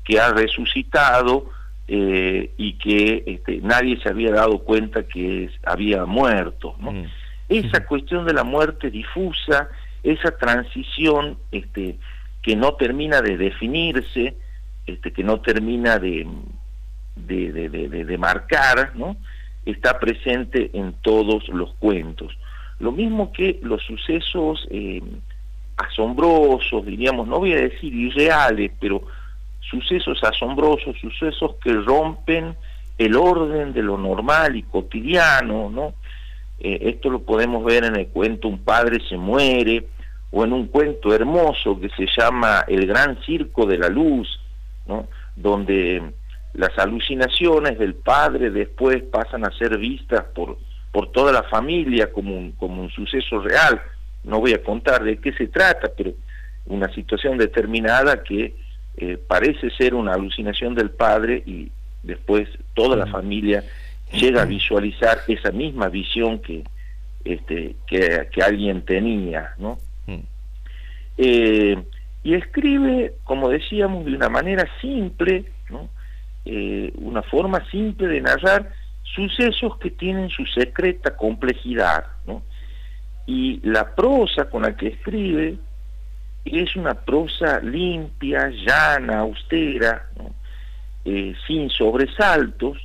que 0.04 0.20
ha 0.20 0.32
resucitado 0.32 1.46
eh, 1.94 2.52
y 2.58 2.74
que 2.78 3.24
este, 3.26 3.60
nadie 3.62 4.00
se 4.02 4.10
había 4.10 4.32
dado 4.32 4.60
cuenta 4.60 5.04
que 5.04 5.50
había 5.66 6.06
muerto, 6.06 6.76
¿no? 6.80 6.94
Mm 6.94 7.06
esa 7.52 7.86
cuestión 7.86 8.26
de 8.26 8.34
la 8.34 8.44
muerte 8.44 8.90
difusa, 8.90 9.70
esa 10.04 10.32
transición 10.38 11.38
este, 11.52 11.98
que 12.42 12.56
no 12.56 12.76
termina 12.76 13.22
de 13.22 13.38
definirse, 13.38 14.36
este, 14.88 15.12
que 15.12 15.24
no 15.24 15.42
termina 15.42 16.00
de, 16.00 16.28
de, 17.16 18.18
marcar, 18.18 18.94
¿no? 18.96 19.18
está 19.66 20.00
presente 20.00 20.72
en 20.74 20.94
todos 21.02 21.50
los 21.50 21.74
cuentos. 21.74 22.36
Lo 22.80 22.92
mismo 22.92 23.32
que 23.32 23.60
los 23.62 23.84
sucesos 23.84 24.66
eh, 24.72 25.02
asombrosos, 25.76 26.86
diríamos, 26.86 27.28
no 27.28 27.40
voy 27.40 27.54
a 27.54 27.62
decir 27.62 27.94
irreales, 27.94 28.72
pero 28.80 29.04
sucesos 29.70 30.24
asombrosos, 30.24 30.96
sucesos 31.00 31.56
que 31.64 31.74
rompen 31.74 32.56
el 32.98 33.16
orden 33.16 33.74
de 33.74 33.82
lo 33.82 33.98
normal 33.98 34.56
y 34.56 34.64
cotidiano, 34.64 35.70
¿no? 35.70 35.94
Eh, 36.60 36.90
esto 36.90 37.10
lo 37.10 37.24
podemos 37.24 37.66
ver 37.66 37.86
en 37.86 37.96
el 37.96 38.08
cuento 38.10 38.48
Un 38.48 38.60
padre 38.60 39.00
se 39.10 39.18
muere, 39.18 39.88
o 40.32 40.44
en 40.44 40.54
un 40.54 40.68
cuento 40.68 41.14
hermoso 41.14 41.80
que 41.80 41.90
se 41.90 42.08
llama 42.18 42.64
El 42.68 42.88
gran 42.88 43.22
circo 43.24 43.66
de 43.66 43.78
la 43.78 43.90
luz, 43.90 44.40
¿no? 44.88 45.08
donde 45.36 46.02
las 46.54 46.78
alucinaciones 46.78 47.78
del 47.78 47.96
padre 47.96 48.50
después 48.50 49.04
pasan 49.04 49.46
a 49.46 49.52
ser 49.58 49.78
vistas 49.78 50.24
por, 50.34 50.58
por 50.92 51.12
toda 51.12 51.32
la 51.32 51.44
familia 51.44 52.12
como 52.12 52.38
un, 52.38 52.54
como 52.54 52.82
un 52.82 52.90
suceso 52.90 53.40
real. 53.40 53.82
No 54.24 54.40
voy 54.40 54.54
a 54.54 54.64
contar 54.64 55.04
de 55.04 55.18
qué 55.18 55.34
se 55.34 55.48
trata, 55.48 55.92
pero 55.96 56.12
una 56.66 56.94
situación 56.94 57.38
determinada 57.38 58.24
que 58.24 58.56
eh, 58.98 59.18
parece 59.28 59.70
ser 59.72 59.94
una 59.94 60.14
alucinación 60.14 60.76
del 60.76 60.92
padre 60.92 61.44
y 61.46 61.72
después 62.04 62.50
toda 62.74 62.96
la 62.96 63.08
familia 63.08 63.64
llega 64.12 64.42
a 64.42 64.46
visualizar 64.46 65.20
esa 65.28 65.52
misma 65.52 65.88
visión 65.88 66.40
que, 66.40 66.64
este, 67.24 67.76
que, 67.88 68.42
alguien 68.44 68.84
tenía, 68.84 69.54
¿no? 69.58 69.80
Eh, 71.18 71.78
y 72.24 72.34
escribe, 72.34 73.14
como 73.24 73.50
decíamos, 73.50 74.06
de 74.06 74.16
una 74.16 74.30
manera 74.30 74.68
simple, 74.80 75.46
¿no? 75.70 75.90
Eh, 76.46 76.92
una 76.96 77.22
forma 77.22 77.64
simple 77.70 78.08
de 78.08 78.22
narrar 78.22 78.72
sucesos 79.04 79.78
que 79.78 79.92
tienen 79.92 80.30
su 80.30 80.46
secreta 80.48 81.16
complejidad, 81.16 82.06
¿no? 82.26 82.44
Y 83.26 83.60
la 83.64 83.96
prosa 83.96 84.50
con 84.50 84.64
la 84.64 84.76
que 84.76 84.88
escribe 84.88 85.58
es 86.46 86.76
una 86.76 86.94
prosa 86.94 87.60
limpia, 87.60 88.50
llana, 88.50 89.20
austera, 89.20 90.10
eh, 91.06 91.36
sin 91.48 91.70
sobresaltos, 91.70 92.78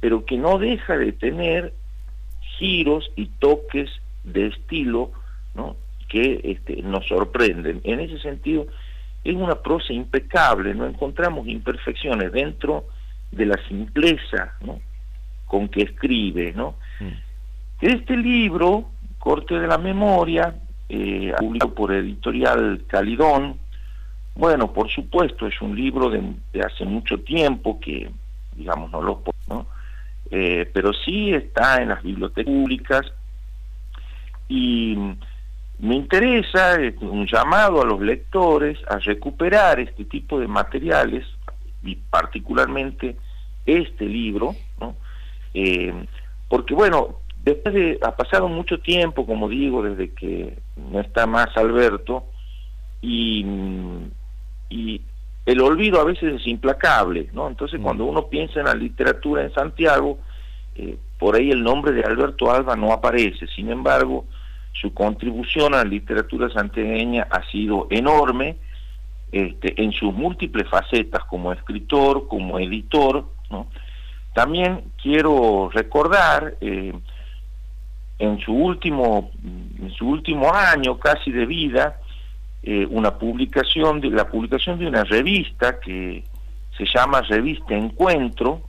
pero 0.00 0.24
que 0.24 0.36
no 0.36 0.58
deja 0.58 0.96
de 0.96 1.12
tener 1.12 1.72
giros 2.58 3.10
y 3.16 3.26
toques 3.26 3.90
de 4.24 4.46
estilo 4.46 5.12
¿no? 5.54 5.76
que 6.08 6.40
este, 6.44 6.82
nos 6.82 7.06
sorprenden. 7.06 7.80
En 7.84 8.00
ese 8.00 8.18
sentido, 8.18 8.66
es 9.24 9.34
una 9.34 9.56
prosa 9.56 9.92
impecable, 9.92 10.74
no 10.74 10.86
encontramos 10.86 11.46
imperfecciones 11.48 12.32
dentro 12.32 12.86
de 13.30 13.46
la 13.46 13.56
simpleza 13.68 14.54
¿no? 14.60 14.80
con 15.46 15.68
que 15.68 15.82
escribe. 15.82 16.52
¿no? 16.52 16.76
Mm. 17.00 17.12
Este 17.80 18.16
libro, 18.16 18.90
Corte 19.18 19.58
de 19.58 19.66
la 19.66 19.78
Memoria, 19.78 20.54
eh, 20.88 21.32
publicado 21.38 21.74
por 21.74 21.92
Editorial 21.92 22.84
Calidón, 22.86 23.58
bueno, 24.34 24.72
por 24.72 24.88
supuesto, 24.88 25.46
es 25.48 25.60
un 25.60 25.74
libro 25.74 26.10
de, 26.10 26.22
hace 26.64 26.84
mucho 26.84 27.18
tiempo 27.18 27.80
que, 27.80 28.08
digamos, 28.54 28.90
no 28.92 29.02
lo 29.02 29.22
¿no? 29.48 29.66
Eh, 30.30 30.70
pero 30.72 30.92
sí 30.92 31.32
está 31.32 31.82
en 31.82 31.88
las 31.88 32.02
bibliotecas 32.02 32.52
públicas 32.52 33.02
y 34.48 34.96
me 35.78 35.94
interesa 35.94 36.78
un 37.00 37.26
llamado 37.26 37.82
a 37.82 37.84
los 37.84 38.00
lectores 38.00 38.78
a 38.88 38.98
recuperar 38.98 39.80
este 39.80 40.04
tipo 40.04 40.38
de 40.38 40.46
materiales 40.46 41.26
y 41.82 41.96
particularmente 41.96 43.16
este 43.66 44.04
libro. 44.04 44.54
Eh, 45.54 45.92
porque 46.48 46.74
bueno, 46.74 47.20
después 47.44 47.74
de, 47.74 47.98
ha 48.02 48.16
pasado 48.16 48.48
mucho 48.48 48.78
tiempo, 48.80 49.26
como 49.26 49.48
digo, 49.48 49.82
desde 49.82 50.12
que 50.12 50.58
no 50.76 51.00
está 51.00 51.26
más 51.26 51.56
Alberto, 51.56 52.24
y, 53.00 53.44
y 54.68 55.00
el 55.46 55.60
olvido 55.60 56.00
a 56.00 56.04
veces 56.04 56.40
es 56.40 56.46
implacable, 56.46 57.30
¿no? 57.32 57.48
Entonces, 57.48 57.80
cuando 57.82 58.04
mm. 58.04 58.08
uno 58.08 58.26
piensa 58.26 58.60
en 58.60 58.66
la 58.66 58.74
literatura 58.74 59.42
en 59.42 59.52
Santiago, 59.54 60.18
eh, 60.74 60.96
por 61.18 61.36
ahí 61.36 61.50
el 61.50 61.62
nombre 61.62 61.92
de 61.92 62.02
Alberto 62.02 62.50
Alba 62.50 62.76
no 62.76 62.92
aparece. 62.92 63.46
Sin 63.48 63.70
embargo, 63.70 64.26
su 64.72 64.92
contribución 64.94 65.74
a 65.74 65.78
la 65.78 65.84
literatura 65.84 66.50
santiagueña 66.50 67.26
ha 67.30 67.42
sido 67.50 67.88
enorme 67.90 68.56
este, 69.32 69.80
en 69.82 69.92
sus 69.92 70.12
múltiples 70.14 70.68
facetas 70.68 71.24
como 71.24 71.52
escritor, 71.52 72.28
como 72.28 72.58
editor. 72.58 73.24
¿no? 73.50 73.68
También 74.34 74.92
quiero 75.02 75.70
recordar 75.72 76.56
eh, 76.60 76.92
en 78.18 78.38
su 78.40 78.52
último 78.52 79.30
en 79.42 79.90
su 79.92 80.08
último 80.08 80.52
año 80.52 80.98
casi 80.98 81.30
de 81.30 81.46
vida 81.46 82.00
eh, 82.62 82.86
una 82.90 83.16
publicación 83.16 84.00
de 84.00 84.10
la 84.10 84.28
publicación 84.28 84.78
de 84.78 84.86
una 84.86 85.04
revista 85.04 85.78
que 85.78 86.24
se 86.76 86.84
llama 86.92 87.22
Revista 87.22 87.74
Encuentro 87.74 88.62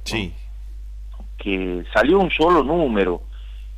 que 1.38 1.84
salió 1.94 2.20
un 2.20 2.30
solo 2.32 2.64
número 2.64 3.24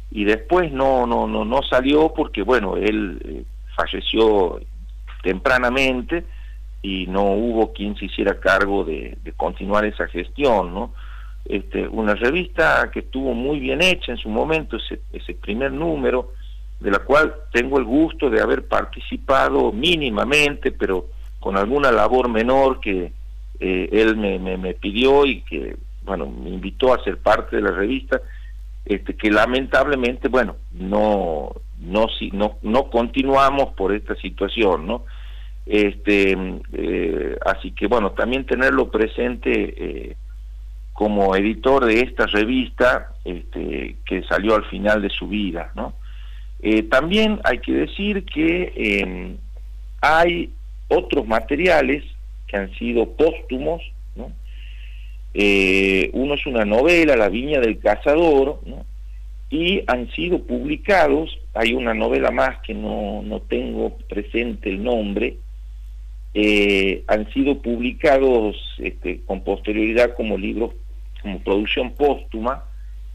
y 0.10 0.26
después 0.26 0.72
no 0.72 1.06
no 1.06 1.28
no 1.28 1.46
no 1.46 1.62
salió 1.64 2.14
porque 2.14 2.42
bueno 2.42 2.76
él 2.76 3.22
eh, 3.24 3.44
falleció 3.76 4.60
tempranamente 5.24 6.26
y 6.82 7.06
no 7.08 7.24
hubo 7.24 7.72
quien 7.72 7.96
se 7.96 8.06
hiciera 8.06 8.40
cargo 8.40 8.84
de, 8.84 9.18
de 9.24 9.32
continuar 9.34 9.86
esa 9.86 10.08
gestión 10.08 10.74
no 10.74 10.94
este, 11.46 11.88
una 11.88 12.16
revista 12.16 12.90
que 12.92 13.00
estuvo 13.00 13.34
muy 13.34 13.60
bien 13.60 13.82
hecha 13.82 14.12
en 14.12 14.18
su 14.18 14.30
momento, 14.30 14.78
ese, 14.78 15.02
ese 15.12 15.34
primer 15.34 15.72
número, 15.72 16.34
de 16.80 16.92
la 16.92 17.00
cual 17.00 17.36
tengo 17.52 17.78
el 17.78 17.86
gusto 17.86 18.30
de 18.30 18.42
haber 18.42 18.68
participado 18.68 19.72
mínimamente, 19.72 20.72
pero 20.72 21.08
con 21.40 21.58
alguna 21.58 21.92
labor 21.92 22.30
menor 22.30 22.80
que 22.80 23.12
eh, 23.60 23.90
él 23.92 24.18
me, 24.18 24.74
pidió 24.74 25.26
y 25.26 25.42
que, 25.42 25.78
bueno, 26.04 26.28
me 26.28 26.50
invitó 26.50 26.94
a 26.94 27.04
ser 27.04 27.18
parte 27.18 27.56
de 27.56 27.62
la 27.62 27.72
revista, 27.72 28.22
este, 28.84 29.16
que 29.16 29.30
lamentablemente, 29.30 30.28
bueno, 30.28 30.56
no, 30.72 31.52
no, 31.80 32.08
no, 32.32 32.58
no 32.64 32.90
continuamos 32.90 33.74
por 33.74 33.94
esta 33.94 34.16
situación, 34.16 34.88
¿no? 34.88 35.06
Este, 35.68 36.36
eh, 36.74 37.38
así 37.46 37.72
que, 37.72 37.86
bueno, 37.86 38.12
también 38.12 38.48
tenerlo 38.48 38.90
presente 38.90 39.52
eh, 39.52 40.18
como 41.02 41.36
editor 41.36 41.84
de 41.86 42.02
esta 42.02 42.28
revista 42.28 43.16
este, 43.26 43.96
que 44.06 44.22
salió 44.30 44.54
al 44.54 44.66
final 44.66 45.02
de 45.02 45.10
su 45.10 45.28
vida. 45.28 45.74
Eh, 46.62 46.84
también 46.84 47.40
hay 47.44 47.58
que 47.58 47.74
decir 47.74 48.24
que 48.24 48.72
em, 48.76 49.38
hay 50.00 50.52
otros 50.90 51.26
materiales 51.26 52.04
que 52.46 52.56
han 52.56 52.72
sido 52.76 53.10
póstumos. 53.14 53.82
Eh, 55.34 56.12
uno 56.14 56.36
es 56.36 56.46
una 56.46 56.66
novela, 56.66 57.16
La 57.16 57.30
Viña 57.30 57.60
del 57.60 57.80
Cazador, 57.80 58.60
y 59.50 59.82
han 59.88 60.08
sido 60.12 60.44
publicados, 60.44 61.36
hay 61.56 61.74
una 61.74 61.96
novela 61.96 62.30
más 62.30 62.60
que 62.60 62.76
no, 62.76 63.24
no 63.24 63.42
tengo 63.42 63.98
presente 64.08 64.70
el 64.70 64.84
nombre, 64.84 65.38
eh, 66.36 67.04
han 67.08 67.28
sido 67.34 67.60
publicados 67.60 68.56
este, 68.78 69.22
con 69.26 69.44
posterioridad 69.44 70.14
como 70.14 70.38
libros 70.38 70.76
como 71.22 71.40
producción 71.40 71.92
póstuma, 71.94 72.64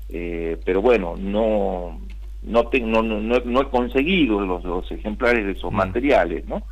eh, 0.09 0.59
pero 0.65 0.81
bueno, 0.81 1.15
no 1.19 1.99
no, 2.43 2.63
no, 3.03 3.03
no, 3.03 3.61
he 3.61 3.69
conseguido 3.71 4.41
los, 4.41 4.91
ejemplares 4.93 5.47
de 5.47 5.53
esos 5.53 5.73
mm. 5.73 5.77
materiales, 5.77 6.47
¿no? 6.47 6.63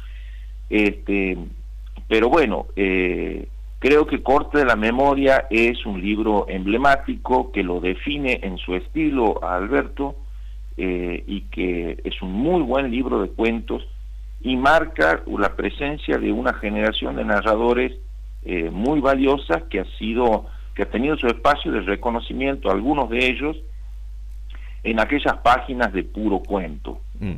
Este, 0.70 1.36
pero 2.06 2.28
bueno, 2.28 2.66
eh, 2.76 3.48
creo 3.80 4.06
que 4.06 4.22
Corte 4.22 4.58
de 4.58 4.66
la 4.66 4.76
Memoria 4.76 5.46
es 5.50 5.84
un 5.84 6.00
libro 6.00 6.46
emblemático 6.48 7.50
que 7.50 7.64
lo 7.64 7.80
define 7.80 8.38
en 8.44 8.56
su 8.56 8.76
estilo 8.76 9.42
a 9.42 9.56
Alberto 9.56 10.14
eh, 10.76 11.24
y 11.26 11.40
que 11.42 11.98
es 12.04 12.22
un 12.22 12.32
muy 12.32 12.62
buen 12.62 12.90
libro 12.90 13.20
de 13.20 13.30
cuentos 13.30 13.82
y 14.40 14.56
marca 14.56 15.22
la 15.26 15.56
presencia 15.56 16.18
de 16.18 16.30
una 16.30 16.54
generación 16.54 17.16
de 17.16 17.24
narradores 17.24 17.92
muy 18.72 19.00
valiosas 19.00 19.62
que 19.70 19.80
ha 19.80 19.86
sido 19.98 20.44
que 20.74 20.82
ha 20.82 20.90
tenido 20.90 21.16
su 21.16 21.26
espacio 21.26 21.70
de 21.72 21.80
reconocimiento, 21.80 22.70
algunos 22.70 23.08
de 23.10 23.26
ellos, 23.26 23.56
en 24.82 25.00
aquellas 25.00 25.38
páginas 25.38 25.92
de 25.92 26.02
puro 26.04 26.40
cuento. 26.40 27.00
Mm. 27.18 27.36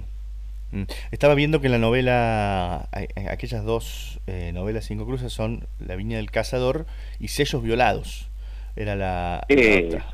Mm. 0.72 0.82
Estaba 1.10 1.34
viendo 1.34 1.60
que 1.60 1.66
en 1.66 1.72
la 1.72 1.78
novela, 1.78 2.88
aquellas 3.30 3.64
dos 3.64 4.20
eh, 4.26 4.50
novelas 4.52 4.86
cinco 4.86 5.06
cruces 5.06 5.32
son 5.32 5.66
La 5.78 5.96
Viña 5.96 6.16
del 6.16 6.30
Cazador 6.30 6.86
y 7.20 7.28
Sellos 7.28 7.62
Violados. 7.62 8.30
Era 8.74 8.94
la, 8.94 9.46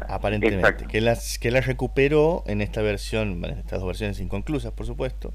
aparentemente. 0.09 0.87
Que 0.87 1.00
las 1.00 1.41
que 1.41 1.50
la 1.50 1.61
recuperó 1.62 2.45
en 2.47 2.61
esta 2.61 2.81
versión, 2.81 3.45
en 3.45 3.59
estas 3.59 3.81
dos 3.81 3.88
versiones 3.88 4.21
inconclusas, 4.21 4.71
por 4.71 4.87
supuesto, 4.87 5.33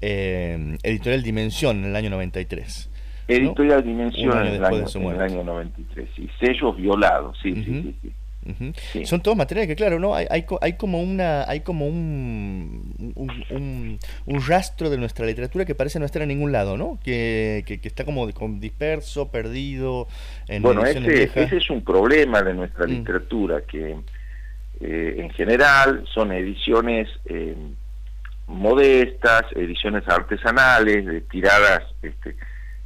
eh, 0.00 0.76
Editorial 0.82 1.22
Dimensión 1.22 1.84
en 1.84 1.90
el 1.90 1.96
año 1.96 2.10
93. 2.10 2.90
Editorial 3.26 3.82
Dimensión 3.82 4.46
en 4.46 4.54
el, 4.54 4.64
año, 4.64 4.84
en 4.94 5.06
el, 5.06 5.20
año, 5.20 5.44
93, 5.44 6.08
y 6.18 6.28
sellos 6.38 6.76
violados, 6.76 7.38
sí, 7.42 7.54
sí, 7.54 7.96
sí, 8.02 9.04
Son 9.06 9.22
todos 9.22 9.36
materiales 9.36 9.68
que, 9.68 9.76
claro, 9.76 9.98
no 9.98 10.14
hay, 10.14 10.26
hay, 10.28 10.44
hay 10.60 10.72
como 10.74 11.00
una 11.00 11.48
hay 11.48 11.60
como 11.60 11.86
un 11.86 13.14
un, 13.16 13.98
un, 14.26 14.46
rastro 14.46 14.90
de 14.90 14.98
nuestra 14.98 15.24
literatura 15.24 15.64
que 15.64 15.74
parece 15.74 15.98
no 15.98 16.04
estar 16.04 16.20
en 16.22 16.28
ningún 16.28 16.52
lado, 16.52 16.76
¿no? 16.76 16.98
Que, 17.02 17.64
que, 17.66 17.80
está 17.82 18.04
como 18.04 18.26
disperso, 18.26 19.30
perdido. 19.30 20.08
En 20.48 20.62
bueno, 20.62 20.84
ese, 20.84 21.24
ese, 21.24 21.56
es 21.56 21.70
un 21.70 21.82
problema 21.82 22.42
de 22.42 22.52
nuestra 22.52 22.86
mm. 22.86 22.90
literatura, 22.90 23.62
que 23.62 23.96
eh, 24.80 25.14
en 25.18 25.30
general 25.30 26.04
son 26.12 26.32
ediciones 26.32 27.08
eh, 27.26 27.56
modestas, 28.46 29.44
ediciones 29.54 30.06
artesanales, 30.06 31.06
de 31.06 31.20
tiradas 31.22 31.82
este, 32.02 32.36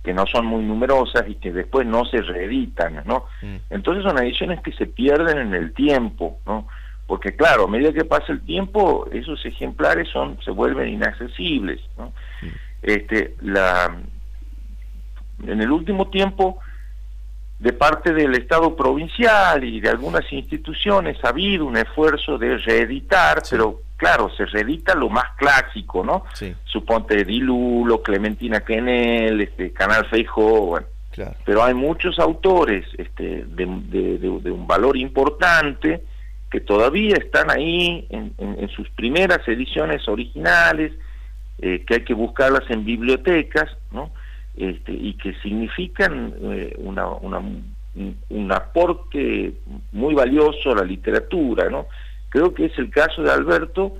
que 0.08 0.14
no 0.14 0.24
son 0.24 0.46
muy 0.46 0.64
numerosas 0.64 1.28
y 1.28 1.34
que 1.34 1.52
después 1.52 1.86
no 1.86 2.06
se 2.06 2.22
reeditan, 2.22 3.02
¿no? 3.04 3.26
Mm. 3.42 3.56
Entonces 3.68 4.04
son 4.04 4.16
ediciones 4.16 4.58
que 4.62 4.72
se 4.72 4.86
pierden 4.86 5.36
en 5.36 5.52
el 5.52 5.74
tiempo, 5.74 6.38
¿no? 6.46 6.66
Porque 7.06 7.36
claro, 7.36 7.64
a 7.64 7.68
medida 7.68 7.92
que 7.92 8.06
pasa 8.06 8.32
el 8.32 8.40
tiempo, 8.40 9.06
esos 9.12 9.44
ejemplares 9.44 10.08
son 10.08 10.38
se 10.42 10.50
vuelven 10.50 10.88
inaccesibles, 10.88 11.82
¿no? 11.98 12.14
Mm. 12.40 12.46
Este, 12.80 13.36
la, 13.42 13.98
en 15.46 15.60
el 15.60 15.70
último 15.70 16.08
tiempo, 16.08 16.58
de 17.58 17.72
parte 17.72 18.12
del 18.12 18.34
Estado 18.34 18.76
provincial 18.76 19.64
y 19.64 19.80
de 19.80 19.88
algunas 19.88 20.32
instituciones 20.32 21.16
ha 21.24 21.30
habido 21.30 21.66
un 21.66 21.76
esfuerzo 21.76 22.38
de 22.38 22.56
reeditar, 22.58 23.42
pero 23.50 23.82
claro, 23.96 24.30
se 24.36 24.46
reedita 24.46 24.94
lo 24.94 25.08
más 25.08 25.36
clásico, 25.36 26.04
¿no? 26.04 26.24
Sí. 26.34 26.54
Suponte 26.64 27.24
Dilulo, 27.24 28.00
Clementina 28.00 28.60
Kenel, 28.60 29.40
este, 29.40 29.72
Canal 29.72 30.06
Feijó, 30.06 30.66
bueno. 30.66 30.86
Pero 31.44 31.64
hay 31.64 31.74
muchos 31.74 32.18
autores 32.20 32.86
este, 32.96 33.44
de, 33.44 33.66
un 33.66 34.66
valor 34.68 34.96
importante 34.96 36.04
que 36.48 36.60
todavía 36.60 37.16
están 37.16 37.50
ahí 37.50 38.06
en, 38.10 38.68
sus 38.68 38.88
primeras 38.90 39.40
ediciones 39.48 40.06
originales, 40.08 40.92
eh, 41.58 41.84
que 41.84 41.94
hay 41.94 42.04
que 42.04 42.14
buscarlas 42.14 42.62
en 42.70 42.84
bibliotecas, 42.84 43.68
¿no? 43.90 44.12
Este, 44.58 44.92
y 44.92 45.14
que 45.14 45.34
significan 45.34 46.34
eh, 46.42 46.74
una, 46.78 47.06
un 47.14 48.52
aporte 48.52 49.52
muy 49.92 50.14
valioso 50.14 50.72
a 50.72 50.74
la 50.74 50.82
literatura, 50.82 51.70
¿no? 51.70 51.86
Creo 52.28 52.52
que 52.52 52.64
es 52.64 52.76
el 52.76 52.90
caso 52.90 53.22
de 53.22 53.30
Alberto, 53.30 53.98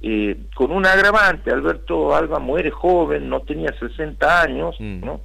eh, 0.00 0.36
con 0.54 0.70
un 0.70 0.86
agravante. 0.86 1.50
Alberto 1.50 2.14
Alba 2.14 2.38
muere 2.38 2.70
joven, 2.70 3.28
no 3.28 3.40
tenía 3.40 3.76
60 3.76 4.42
años, 4.42 4.76
mm. 4.78 5.04
¿no? 5.04 5.22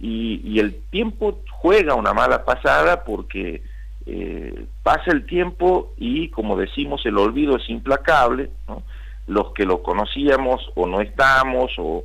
Y, 0.00 0.58
el 0.58 0.80
tiempo 0.90 1.42
juega 1.50 1.94
una 1.94 2.14
mala 2.14 2.46
pasada 2.46 3.04
porque 3.04 3.62
eh, 4.06 4.64
pasa 4.82 5.10
el 5.10 5.26
tiempo 5.26 5.92
y, 5.98 6.30
como 6.30 6.56
decimos, 6.56 7.04
el 7.04 7.18
olvido 7.18 7.56
es 7.56 7.68
implacable, 7.68 8.48
¿no? 8.66 8.84
Los 9.26 9.52
que 9.52 9.66
lo 9.66 9.82
conocíamos 9.82 10.72
o 10.76 10.86
no 10.86 11.02
estamos 11.02 11.72
o, 11.76 12.04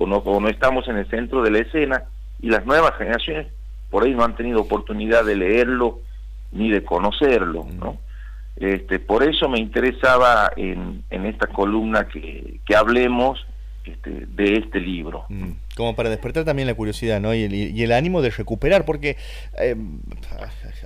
o, 0.00 0.06
no, 0.06 0.16
o 0.16 0.40
no 0.40 0.48
estamos 0.48 0.88
en 0.88 0.96
el 0.96 1.08
centro 1.08 1.42
de 1.42 1.50
la 1.50 1.58
escena 1.58 2.04
y 2.40 2.48
las 2.48 2.64
nuevas 2.64 2.96
generaciones 2.96 3.48
por 3.90 4.04
ahí 4.04 4.14
no 4.14 4.24
han 4.24 4.34
tenido 4.34 4.62
oportunidad 4.62 5.24
de 5.24 5.36
leerlo 5.36 6.00
ni 6.52 6.70
de 6.70 6.82
conocerlo, 6.82 7.66
¿no? 7.78 7.98
Este, 8.56 8.98
por 8.98 9.22
eso 9.22 9.48
me 9.48 9.58
interesaba 9.58 10.50
en, 10.56 11.04
en 11.10 11.26
esta 11.26 11.46
columna 11.48 12.08
que, 12.08 12.60
que 12.64 12.76
hablemos 12.76 13.44
este, 13.84 14.26
de 14.26 14.54
este 14.54 14.80
libro. 14.80 15.24
Mm, 15.28 15.52
como 15.80 15.96
para 15.96 16.10
despertar 16.10 16.44
también 16.44 16.68
la 16.68 16.74
curiosidad 16.74 17.20
¿no? 17.20 17.34
y, 17.34 17.42
el, 17.82 17.92
ánimo 17.92 18.22
de 18.22 18.30
recuperar, 18.30 18.84
porque 18.84 19.16
eh, 19.58 19.74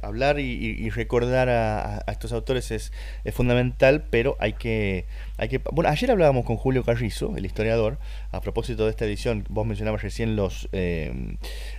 hablar 0.03 0.39
y, 0.39 0.89
recordar 0.91 1.49
a, 1.49 2.05
estos 2.11 2.33
autores 2.33 2.71
es, 2.71 2.93
es, 3.25 3.35
fundamental, 3.35 4.05
pero 4.09 4.37
hay 4.39 4.53
que, 4.53 5.07
hay 5.37 5.49
que... 5.49 5.59
Bueno, 5.73 5.91
ayer 5.91 6.11
hablábamos 6.11 6.45
con 6.45 6.57
Julio 6.57 6.85
Carrizo, 6.85 7.37
el 7.37 7.45
historiador, 7.45 7.99
a 8.31 8.41
propósito 8.41 8.85
de 8.85 8.91
esta 8.91 9.05
edición, 9.05 9.45
vos 9.49 9.67
mencionabas 9.67 10.03
recién 10.03 10.37
los 10.37 10.69
eh, 10.73 11.37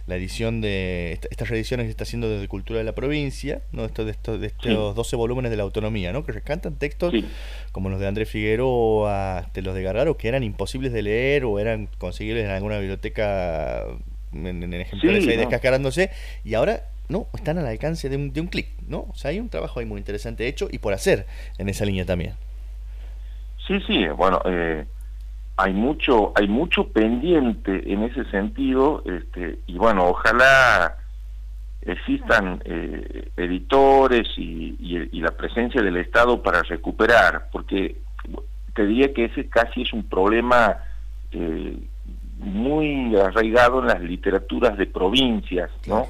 la 0.08 0.16
edición 0.16 0.62
de 0.62 1.20
estas 1.30 1.50
reediciones 1.50 1.86
que 1.86 1.92
está 1.92 2.04
haciendo 2.04 2.30
desde 2.30 2.48
Cultura 2.48 2.80
de 2.80 2.86
la 2.86 2.94
Provincia, 2.94 3.62
¿no? 3.72 3.86
Esto, 3.86 4.06
de, 4.06 4.12
estos, 4.12 4.40
de 4.40 4.48
estos 4.48 4.96
12 4.96 5.16
volúmenes 5.16 5.52
de 5.52 5.58
la 5.58 5.64
autonomía, 5.64 6.12
¿no? 6.14 6.26
que 6.26 6.32
rescatan 6.32 6.76
textos 6.76 7.14
como 7.72 7.90
los 7.90 8.00
de 8.00 8.08
Andrés 8.08 8.30
Figueroa, 8.30 9.50
de 9.54 9.62
los 9.62 9.76
de 9.76 9.84
Gargaro, 9.84 10.18
que 10.18 10.28
eran 10.28 10.44
imposibles 10.44 10.94
de 10.94 11.02
leer 11.02 11.46
o 11.46 11.60
eran 11.60 11.90
conseguibles 11.98 12.46
en 12.46 12.52
alguna 12.52 12.78
biblioteca 12.78 13.05
en, 13.16 14.74
ejemplares 14.74 15.28
ahí 15.28 15.38
descascarándose, 15.38 16.12
y 16.44 16.54
ahora 16.54 16.84
no 17.10 17.28
están 17.34 17.58
al 17.58 17.68
alcance 17.68 18.10
de 18.10 18.16
un, 18.16 18.34
de 18.34 18.42
un 18.42 18.48
clic, 18.48 18.70
¿no? 18.88 19.08
O 19.12 19.16
sea, 19.16 19.32
hay 19.32 19.40
un 19.40 19.50
trabajo 19.50 19.80
ahí 19.80 19.86
muy 19.86 20.00
interesante 20.00 20.48
hecho 20.48 20.68
y 20.72 20.80
por 20.80 20.94
hacer 20.94 21.28
en 21.58 21.70
esa 21.70 21.86
línea 21.86 22.06
también. 22.06 22.34
Sí, 23.68 23.80
sí, 23.88 24.08
bueno, 24.08 24.42
eh, 24.46 24.86
hay 25.58 25.74
mucho 25.74 26.34
hay 26.36 26.48
mucho 26.48 26.90
pendiente 26.90 27.92
en 27.92 28.04
ese 28.04 28.26
sentido 28.26 29.04
este 29.06 29.60
y 29.68 29.78
bueno 29.78 30.08
ojalá 30.08 30.98
existan 31.82 32.62
eh, 32.66 33.30
editores 33.38 34.28
y, 34.38 34.76
y, 34.80 35.22
la 35.22 35.32
presencia 35.32 35.82
del 35.82 35.98
Estado 35.98 36.42
para 36.42 36.64
recuperar 36.64 37.48
porque 37.52 37.96
te 38.74 38.86
diría 38.86 39.14
que 39.14 39.26
ese 39.26 39.48
casi 39.48 39.84
es 39.84 39.94
un 39.94 40.04
problema 40.04 40.78
eh, 41.32 41.78
muy 42.46 43.16
arraigado 43.16 43.82
en 43.82 43.88
las 43.88 44.02
literaturas 44.02 44.78
de 44.78 44.86
provincias 44.86 45.70
no 45.88 46.08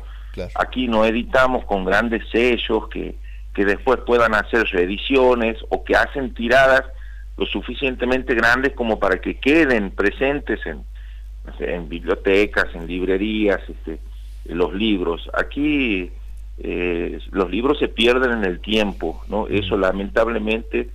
aquí 0.55 0.87
no 0.87 1.05
editamos 1.05 1.65
con 1.65 1.85
grandes 1.85 2.23
sellos 2.29 2.87
que 2.89 3.15
que 3.55 3.65
después 3.65 4.01
puedan 4.05 4.35
hacer 4.35 4.67
reediciones 4.67 5.57
o 5.69 5.83
que 5.83 5.95
hacen 5.95 6.33
tiradas 6.33 6.83
lo 7.37 7.45
suficientemente 7.45 8.35
grandes 8.35 8.73
como 8.73 8.99
para 8.99 9.19
que 9.19 9.35
queden 9.35 9.91
presentes 9.91 10.59
en, 10.65 10.83
en 11.59 11.89
bibliotecas, 11.89 12.67
en 12.75 12.85
librerías, 12.85 13.61
este, 13.67 13.99
los 14.45 14.73
libros. 14.73 15.29
Aquí 15.33 16.11
eh, 16.59 17.19
los 17.31 17.49
libros 17.49 17.79
se 17.79 17.87
pierden 17.87 18.31
en 18.31 18.45
el 18.45 18.59
tiempo, 18.59 19.21
¿no? 19.29 19.47
Eso 19.47 19.77
lamentablemente 19.77 20.89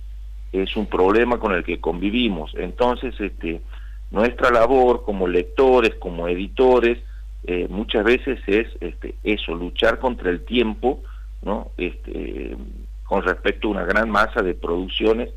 es 0.51 0.75
un 0.75 0.85
problema 0.85 1.39
con 1.39 1.53
el 1.53 1.63
que 1.63 1.79
convivimos. 1.79 2.53
Entonces, 2.55 3.13
este, 3.19 3.61
nuestra 4.11 4.51
labor 4.51 5.03
como 5.03 5.27
lectores, 5.27 5.95
como 5.95 6.27
editores, 6.27 6.99
eh, 7.45 7.67
muchas 7.69 8.03
veces 8.03 8.39
es 8.45 8.67
este, 8.81 9.15
eso, 9.23 9.55
luchar 9.55 9.99
contra 9.99 10.29
el 10.29 10.45
tiempo, 10.45 11.01
¿no? 11.41 11.71
Este, 11.77 12.55
con 13.03 13.23
respecto 13.23 13.67
a 13.67 13.71
una 13.71 13.85
gran 13.85 14.09
masa 14.09 14.41
de 14.41 14.53
producciones 14.53 15.29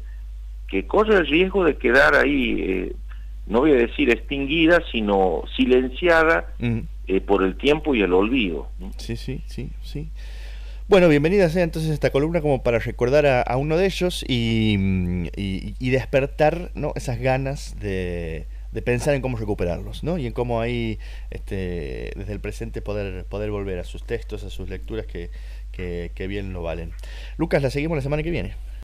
que 0.68 0.86
corre 0.86 1.16
el 1.16 1.26
riesgo 1.26 1.64
de 1.64 1.76
quedar 1.76 2.14
ahí, 2.14 2.60
eh, 2.60 2.96
no 3.46 3.60
voy 3.60 3.72
a 3.72 3.76
decir 3.76 4.10
extinguida, 4.10 4.82
sino 4.90 5.44
silenciada 5.56 6.52
eh, 7.06 7.20
por 7.20 7.42
el 7.42 7.56
tiempo 7.56 7.94
y 7.94 8.02
el 8.02 8.12
olvido. 8.12 8.68
Sí, 8.96 9.16
sí, 9.16 9.42
sí, 9.46 9.70
sí. 9.82 10.08
Bueno, 10.88 11.08
bienvenida 11.08 11.48
sea 11.48 11.62
entonces 11.62 11.90
esta 11.90 12.10
columna 12.10 12.42
como 12.42 12.62
para 12.62 12.78
recordar 12.78 13.26
a, 13.26 13.56
uno 13.56 13.76
de 13.78 13.86
ellos 13.86 14.24
y, 14.28 14.76
y, 15.34 15.90
despertar 15.90 16.70
¿no? 16.74 16.92
esas 16.94 17.18
ganas 17.20 17.78
de, 17.80 18.46
de, 18.74 18.82
pensar 18.82 19.14
en 19.14 19.22
cómo 19.22 19.36
recuperarlos 19.36 20.04
¿no? 20.04 20.18
y 20.18 20.26
en 20.26 20.32
cómo 20.32 20.60
ahí 20.60 20.98
este, 21.30 22.12
desde 22.16 22.32
el 22.32 22.40
presente 22.40 22.82
poder, 22.82 23.24
poder 23.24 23.50
volver 23.50 23.78
a 23.78 23.84
sus 23.84 24.04
textos, 24.04 24.44
a 24.44 24.50
sus 24.50 24.68
lecturas 24.68 25.06
que, 25.06 25.30
que, 25.72 26.12
que 26.14 26.26
bien 26.26 26.52
lo 26.52 26.62
valen. 26.62 26.92
Lucas, 27.36 27.62
la 27.62 27.70
seguimos 27.70 27.96
la 27.96 28.02
semana 28.02 28.22
que 28.22 28.30
viene. 28.30 28.54